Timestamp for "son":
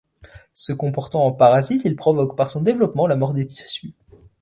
2.49-2.61